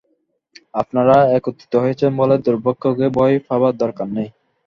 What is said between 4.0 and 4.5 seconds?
নেই।